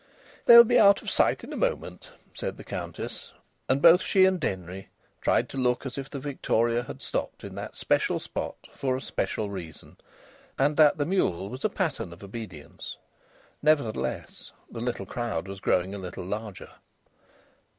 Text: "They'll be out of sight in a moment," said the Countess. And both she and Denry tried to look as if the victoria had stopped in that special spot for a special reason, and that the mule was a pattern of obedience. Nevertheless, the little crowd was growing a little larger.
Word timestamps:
"They'll 0.45 0.63
be 0.63 0.79
out 0.79 1.03
of 1.03 1.11
sight 1.11 1.43
in 1.43 1.53
a 1.53 1.55
moment," 1.55 2.11
said 2.33 2.57
the 2.57 2.63
Countess. 2.63 3.33
And 3.69 3.83
both 3.83 4.01
she 4.01 4.25
and 4.25 4.39
Denry 4.39 4.87
tried 5.21 5.47
to 5.49 5.59
look 5.59 5.85
as 5.85 5.95
if 5.95 6.09
the 6.09 6.17
victoria 6.17 6.81
had 6.81 7.03
stopped 7.03 7.43
in 7.43 7.53
that 7.53 7.75
special 7.75 8.17
spot 8.19 8.67
for 8.73 8.97
a 8.97 9.01
special 9.01 9.51
reason, 9.51 9.97
and 10.57 10.75
that 10.75 10.97
the 10.97 11.05
mule 11.05 11.49
was 11.49 11.63
a 11.63 11.69
pattern 11.69 12.11
of 12.13 12.23
obedience. 12.23 12.97
Nevertheless, 13.61 14.51
the 14.71 14.81
little 14.81 15.05
crowd 15.05 15.47
was 15.47 15.59
growing 15.59 15.93
a 15.93 15.99
little 15.99 16.25
larger. 16.25 16.69